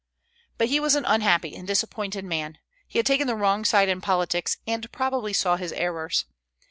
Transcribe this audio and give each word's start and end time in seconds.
But 0.57 0.69
he 0.69 0.79
was 0.79 0.95
an 0.95 1.05
unhappy 1.05 1.55
and 1.55 1.67
disappointed 1.67 2.25
man; 2.25 2.57
he 2.87 2.97
had 2.97 3.05
taken 3.05 3.27
the 3.27 3.35
wrong 3.35 3.63
side 3.63 3.87
in 3.87 4.01
politics, 4.01 4.57
and 4.65 4.91
probably 4.91 5.31
saw 5.31 5.57
his 5.57 5.73
errors. 5.73 6.25